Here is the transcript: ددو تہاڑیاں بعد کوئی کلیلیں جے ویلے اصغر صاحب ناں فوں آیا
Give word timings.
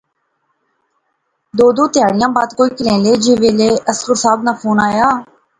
ددو 1.57 1.85
تہاڑیاں 1.93 2.29
بعد 2.35 2.49
کوئی 2.57 2.69
کلیلیں 2.77 3.17
جے 3.23 3.33
ویلے 3.41 3.69
اصغر 3.91 4.15
صاحب 4.23 4.39
ناں 4.45 4.55
فوں 4.59 4.77
آیا 4.87 5.07